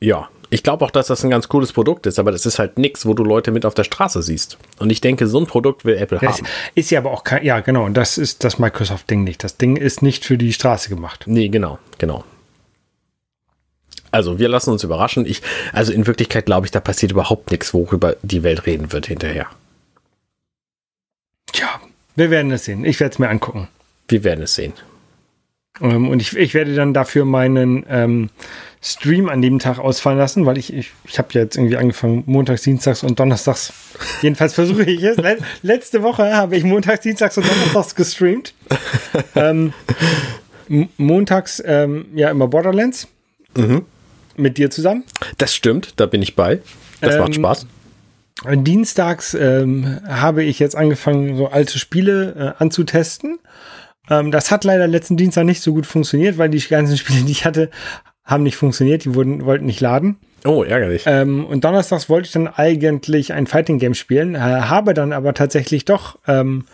[0.00, 2.76] Ja, ich glaube auch, dass das ein ganz cooles Produkt ist, aber das ist halt
[2.76, 4.58] nichts, wo du Leute mit auf der Straße siehst.
[4.78, 6.46] Und ich denke, so ein Produkt will Apple das haben.
[6.74, 9.44] Ist ja aber auch kein, ja genau, und das ist das Microsoft-Ding nicht.
[9.44, 11.24] Das Ding ist nicht für die Straße gemacht.
[11.26, 12.24] Nee, genau, genau.
[14.10, 15.24] Also wir lassen uns überraschen.
[15.24, 15.40] Ich,
[15.72, 19.46] also in Wirklichkeit glaube ich, da passiert überhaupt nichts, worüber die Welt reden wird hinterher.
[21.52, 21.80] Tja,
[22.16, 22.84] wir werden es sehen.
[22.84, 23.68] Ich werde es mir angucken.
[24.08, 24.72] Wir werden es sehen.
[25.80, 28.30] Ähm, und ich, ich werde dann dafür meinen ähm,
[28.82, 32.22] Stream an dem Tag ausfallen lassen, weil ich, ich, ich habe ja jetzt irgendwie angefangen,
[32.26, 33.72] montags, dienstags und donnerstags.
[34.22, 35.16] Jedenfalls versuche ich es.
[35.62, 38.54] letzte Woche habe ich montags, dienstags und donnerstags gestreamt.
[39.34, 39.72] ähm,
[40.96, 43.08] montags ähm, ja immer Borderlands.
[43.56, 43.84] Mhm.
[44.36, 45.04] Mit dir zusammen.
[45.36, 46.60] Das stimmt, da bin ich bei.
[47.00, 47.66] Das macht ähm, Spaß.
[48.54, 53.38] Dienstags ähm, habe ich jetzt angefangen, so alte Spiele äh, anzutesten.
[54.10, 57.32] Ähm, das hat leider letzten Dienstag nicht so gut funktioniert, weil die ganzen Spiele, die
[57.32, 57.70] ich hatte,
[58.24, 60.18] haben nicht funktioniert, die wurden, wollten nicht laden.
[60.44, 61.04] Oh, ärgerlich.
[61.06, 65.34] Ähm, und donnerstags wollte ich dann eigentlich ein Fighting Game spielen, äh, habe dann aber
[65.34, 66.64] tatsächlich doch ähm,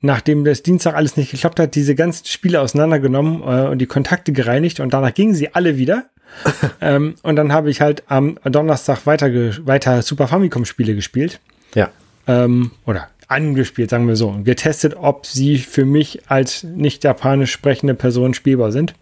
[0.00, 4.32] nachdem das Dienstag alles nicht geklappt hat, diese ganzen Spiele auseinandergenommen äh, und die Kontakte
[4.32, 6.06] gereinigt und danach gingen sie alle wieder.
[6.80, 9.30] ähm, und dann habe ich halt am Donnerstag weiter,
[9.66, 11.40] weiter Super Famicom Spiele gespielt.
[11.74, 11.90] Ja.
[12.26, 17.52] Ähm, oder angespielt, sagen wir so, und getestet, ob sie für mich als nicht japanisch
[17.52, 18.94] sprechende Person spielbar sind.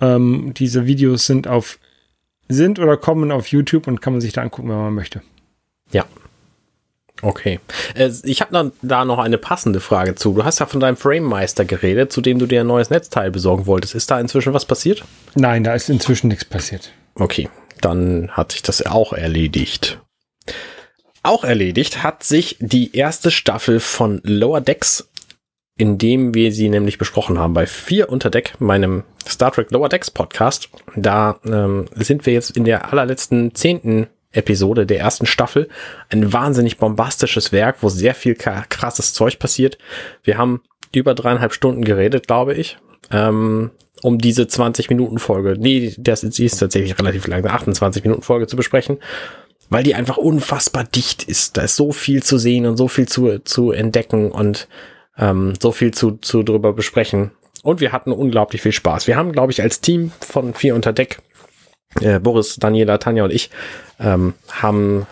[0.00, 1.78] Ähm, diese Videos sind auf
[2.48, 5.22] sind oder kommen auf YouTube und kann man sich da angucken, wenn man möchte.
[5.90, 6.04] Ja.
[7.22, 7.60] Okay.
[7.94, 10.34] Äh, ich habe da noch eine passende Frage zu.
[10.34, 13.66] Du hast ja von deinem Frame-Meister geredet, zu dem du dir ein neues Netzteil besorgen
[13.66, 13.94] wolltest.
[13.94, 15.04] Ist da inzwischen was passiert?
[15.34, 16.92] Nein, da ist inzwischen nichts passiert.
[17.14, 17.48] Okay,
[17.80, 20.01] dann hat sich das auch erledigt.
[21.22, 25.08] Auch erledigt hat sich die erste Staffel von Lower Decks,
[25.78, 30.10] indem wir sie nämlich besprochen haben bei vier unter Deck, meinem Star Trek Lower Decks
[30.10, 30.68] Podcast.
[30.96, 35.68] Da ähm, sind wir jetzt in der allerletzten zehnten Episode der ersten Staffel.
[36.08, 39.78] Ein wahnsinnig bombastisches Werk, wo sehr viel krasses Zeug passiert.
[40.24, 42.78] Wir haben über dreieinhalb Stunden geredet, glaube ich,
[43.12, 43.70] ähm,
[44.02, 48.56] um diese 20 Minuten Folge, nee, das ist tatsächlich relativ lang, 28 Minuten Folge zu
[48.56, 48.98] besprechen
[49.72, 51.56] weil die einfach unfassbar dicht ist.
[51.56, 54.68] Da ist so viel zu sehen und so viel zu, zu entdecken und
[55.16, 57.30] ähm, so viel zu, zu drüber besprechen.
[57.62, 59.06] Und wir hatten unglaublich viel Spaß.
[59.06, 61.20] Wir haben, glaube ich, als Team von Vier unter Deck,
[62.00, 63.50] äh, Boris, Daniela, Tanja und ich,
[63.98, 65.06] ähm, haben,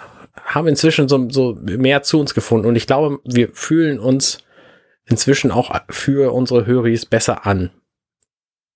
[0.45, 2.67] haben inzwischen so, so mehr zu uns gefunden.
[2.67, 4.39] Und ich glaube, wir fühlen uns
[5.07, 7.71] inzwischen auch für unsere Höris besser an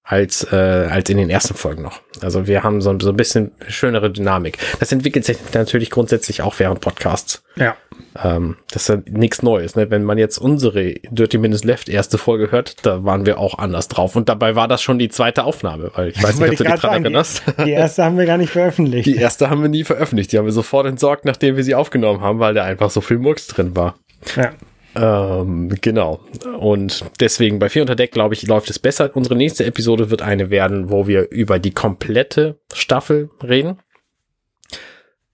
[0.05, 2.03] als, äh, als in den ersten Folgen noch.
[2.21, 4.59] Also wir haben so, so ein bisschen schönere Dynamik.
[4.79, 7.43] Das entwickelt sich natürlich grundsätzlich auch während Podcasts.
[7.57, 7.75] Ja.
[8.23, 9.77] Ähm, das ist ja nichts Neues.
[9.77, 9.91] Ne?
[9.91, 13.89] Wenn man jetzt unsere Dirty Minutes Left erste Folge hört, da waren wir auch anders
[13.89, 14.15] drauf.
[14.15, 16.81] Und dabei war das schon die zweite Aufnahme, weil ich weiß nicht, ob du dich
[16.81, 17.43] dran erinnerst.
[17.59, 19.07] Die, die erste haben wir gar nicht veröffentlicht.
[19.07, 20.33] Die erste haben wir nie veröffentlicht.
[20.33, 23.19] Die haben wir sofort entsorgt, nachdem wir sie aufgenommen haben, weil da einfach so viel
[23.19, 23.95] Murks drin war.
[24.37, 24.53] Ja.
[24.97, 26.21] Ähm, genau.
[26.59, 29.11] Und deswegen bei 4 unter Deck, glaube ich, läuft es besser.
[29.15, 33.81] Unsere nächste Episode wird eine werden, wo wir über die komplette Staffel reden.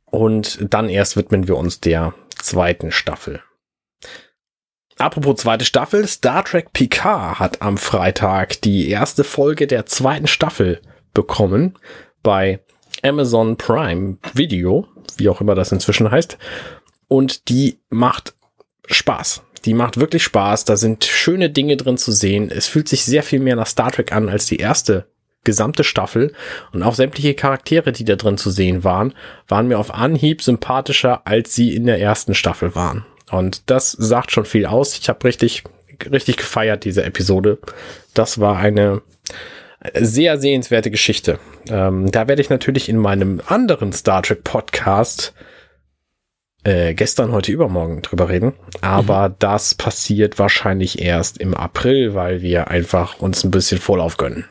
[0.06, 3.42] Und dann erst widmen wir uns der zweiten Staffel.
[4.98, 10.82] Apropos zweite Staffel, Star Trek Picard hat am Freitag die erste Folge der zweiten Staffel
[11.14, 11.78] bekommen
[12.22, 12.60] bei
[13.02, 16.36] Amazon Prime Video, wie auch immer das inzwischen heißt.
[17.08, 18.34] Und die macht
[18.88, 19.42] Spaß.
[19.64, 20.64] Die macht wirklich Spaß.
[20.64, 22.50] Da sind schöne Dinge drin zu sehen.
[22.50, 25.06] Es fühlt sich sehr viel mehr nach Star Trek an als die erste
[25.44, 26.32] gesamte Staffel.
[26.72, 29.14] Und auch sämtliche Charaktere, die da drin zu sehen waren,
[29.48, 33.04] waren mir auf Anhieb sympathischer, als sie in der ersten Staffel waren.
[33.30, 34.98] Und das sagt schon viel aus.
[34.98, 35.64] Ich habe richtig,
[36.10, 37.58] richtig gefeiert, diese Episode.
[38.14, 39.02] Das war eine
[39.94, 41.38] sehr sehenswerte Geschichte.
[41.68, 45.32] Ähm, da werde ich natürlich in meinem anderen Star Trek Podcast
[46.64, 48.52] äh, gestern, heute, übermorgen drüber reden.
[48.80, 49.34] Aber mhm.
[49.38, 54.44] das passiert wahrscheinlich erst im April, weil wir einfach uns ein bisschen Vorlauf gönnen.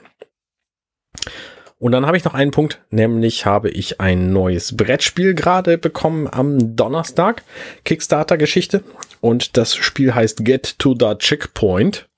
[1.79, 6.27] Und dann habe ich noch einen Punkt, nämlich habe ich ein neues Brettspiel gerade bekommen
[6.29, 7.43] am Donnerstag,
[7.85, 8.83] Kickstarter-Geschichte.
[9.21, 12.09] Und das Spiel heißt Get to the Checkpoint.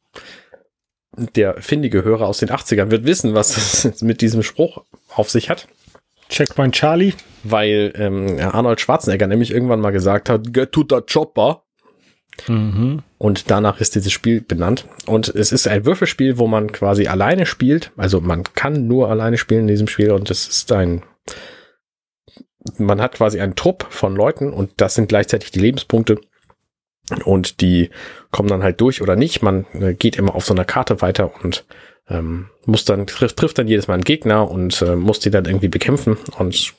[1.36, 5.50] Der findige Hörer aus den 80ern wird wissen, was es mit diesem Spruch auf sich
[5.50, 5.68] hat.
[6.30, 7.14] Checkpoint Charlie.
[7.44, 11.64] Weil ähm, Arnold Schwarzenegger nämlich irgendwann mal gesagt hat, get to the chopper.
[12.48, 13.02] Mhm.
[13.18, 14.88] Und danach ist dieses Spiel benannt.
[15.06, 17.92] Und es ist ein Würfelspiel, wo man quasi alleine spielt.
[17.98, 21.04] Also man kann nur alleine spielen in diesem Spiel und es ist ein,
[22.78, 26.20] man hat quasi einen Trupp von Leuten und das sind gleichzeitig die Lebenspunkte.
[27.26, 27.90] Und die
[28.32, 29.42] kommen dann halt durch oder nicht.
[29.42, 31.66] Man äh, geht immer auf so einer Karte weiter und
[32.12, 35.46] ähm, muss dann, trifft, trifft dann jedes Mal einen Gegner und äh, muss die dann
[35.46, 36.74] irgendwie bekämpfen und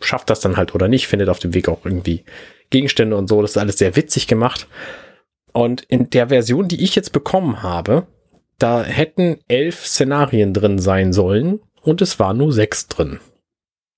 [0.00, 2.24] schafft das dann halt oder nicht, findet auf dem Weg auch irgendwie
[2.70, 3.40] Gegenstände und so.
[3.42, 4.68] Das ist alles sehr witzig gemacht.
[5.52, 8.06] Und in der Version, die ich jetzt bekommen habe,
[8.58, 13.20] da hätten elf Szenarien drin sein sollen und es war nur sechs drin.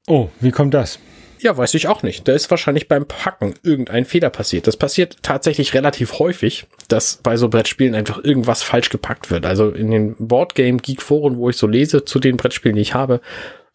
[0.07, 0.99] Oh, wie kommt das?
[1.41, 2.27] Ja, weiß ich auch nicht.
[2.27, 4.67] Da ist wahrscheinlich beim Packen irgendein Fehler passiert.
[4.67, 9.45] Das passiert tatsächlich relativ häufig, dass bei so Brettspielen einfach irgendwas falsch gepackt wird.
[9.45, 12.95] Also in den Boardgame Geek Foren, wo ich so lese zu den Brettspielen, die ich
[12.95, 13.21] habe,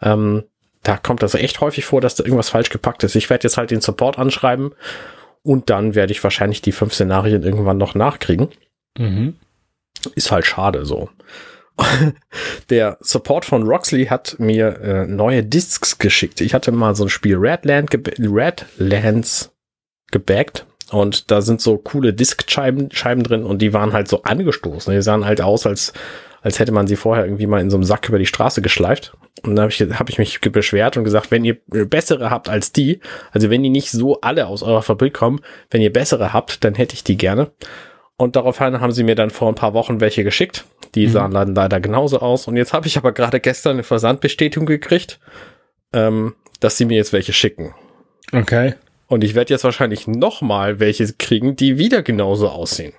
[0.02, 0.44] ähm,
[0.84, 3.16] da kommt das echt häufig vor, dass da irgendwas falsch gepackt ist.
[3.16, 4.74] Ich werde jetzt halt den Support anschreiben
[5.44, 8.50] und dann werde ich wahrscheinlich die fünf Szenarien irgendwann noch nachkriegen.
[8.98, 9.36] Mhm.
[10.16, 11.10] Ist halt schade so.
[12.70, 16.42] der Support von Roxley hat mir äh, neue Discs geschickt.
[16.42, 19.52] Ich hatte mal so ein Spiel Redland ge Redlands
[20.12, 24.94] gebackt und da sind so coole Diskscheiben Scheiben drin und die waren halt so angestoßen.
[24.94, 25.94] Die sahen halt aus, als,
[26.42, 29.14] als hätte man sie vorher irgendwie mal in so einem Sack über die Straße geschleift.
[29.44, 32.74] Und da habe ich, hab ich mich beschwert und gesagt, wenn ihr bessere habt als
[32.74, 33.00] die,
[33.32, 36.76] also wenn die nicht so alle aus eurer Fabrik kommen, wenn ihr bessere habt, dann
[36.76, 37.52] hätte ich die gerne.
[38.18, 40.66] Und daraufhin haben sie mir dann vor ein paar Wochen welche geschickt.
[40.96, 41.12] Die mhm.
[41.12, 42.48] sahen dann leider genauso aus.
[42.48, 45.20] Und jetzt habe ich aber gerade gestern eine Versandbestätigung gekriegt,
[45.94, 47.74] ähm, dass sie mir jetzt welche schicken.
[48.32, 48.76] Okay.
[49.08, 52.94] Und ich werde jetzt wahrscheinlich noch mal welche kriegen, die wieder genauso aussehen.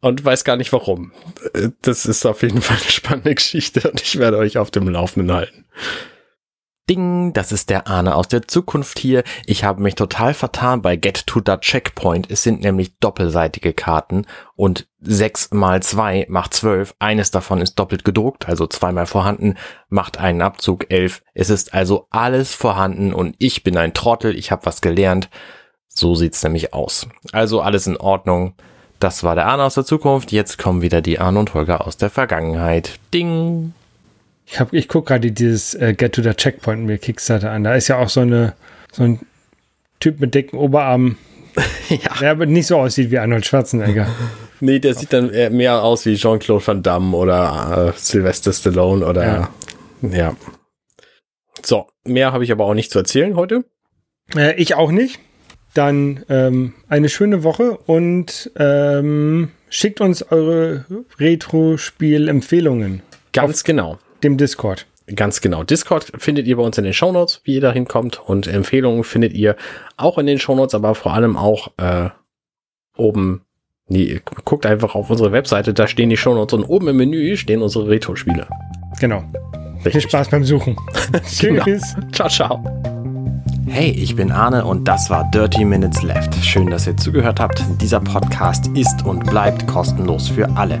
[0.00, 1.12] Und weiß gar nicht warum.
[1.54, 4.88] Äh, das ist auf jeden Fall eine spannende Geschichte und ich werde euch auf dem
[4.88, 5.66] Laufenden halten.
[6.90, 9.22] Ding, das ist der Ahne aus der Zukunft hier.
[9.46, 12.28] Ich habe mich total vertan bei Get to the Checkpoint.
[12.28, 14.26] Es sind nämlich doppelseitige Karten
[14.56, 16.96] und 6 mal 2 macht 12.
[16.98, 19.54] Eines davon ist doppelt gedruckt, also zweimal vorhanden,
[19.88, 21.22] macht einen Abzug 11.
[21.32, 25.30] Es ist also alles vorhanden und ich bin ein Trottel, ich habe was gelernt.
[25.86, 27.06] So sieht's nämlich aus.
[27.30, 28.54] Also alles in Ordnung.
[28.98, 30.32] Das war der Arne aus der Zukunft.
[30.32, 32.98] Jetzt kommen wieder die Arne und Holger aus der Vergangenheit.
[33.14, 33.74] Ding.
[34.52, 37.62] Ich, hab, ich gucke gerade dieses äh, Get to the Checkpoint mir Kickstarter an.
[37.62, 38.54] Da ist ja auch so, eine,
[38.90, 39.20] so ein
[40.00, 41.18] Typ mit dicken Oberarmen,
[41.88, 41.98] ja.
[42.20, 44.08] der aber nicht so aussieht wie Arnold Schwarzenegger.
[44.60, 49.24] nee, der sieht dann mehr aus wie Jean-Claude Van Damme oder äh, Sylvester Stallone oder
[50.02, 50.10] ja.
[50.10, 50.36] ja.
[51.62, 53.64] So, mehr habe ich aber auch nicht zu erzählen heute.
[54.34, 55.20] Äh, ich auch nicht.
[55.74, 60.86] Dann ähm, eine schöne Woche und ähm, schickt uns eure
[61.20, 63.02] Retro-Spiel-Empfehlungen.
[63.32, 64.86] Ganz genau dem Discord.
[65.14, 65.64] Ganz genau.
[65.64, 68.20] Discord findet ihr bei uns in den Shownotes, wie ihr da hinkommt.
[68.24, 69.56] Und Empfehlungen findet ihr
[69.96, 72.10] auch in den Shownotes, aber vor allem auch äh,
[72.96, 73.42] oben.
[73.88, 77.60] Nee, guckt einfach auf unsere Webseite, da stehen die Shownotes und oben im Menü stehen
[77.60, 78.46] unsere Retro-Spiele.
[79.00, 79.24] Genau.
[79.84, 79.92] Richtig.
[79.92, 80.76] Viel Spaß beim Suchen.
[81.40, 81.64] genau.
[81.64, 81.96] Tschüss.
[82.12, 82.62] Ciao, ciao.
[83.66, 86.34] Hey, ich bin Arne und das war Dirty Minutes Left.
[86.44, 87.64] Schön, dass ihr zugehört habt.
[87.80, 90.80] Dieser Podcast ist und bleibt kostenlos für alle.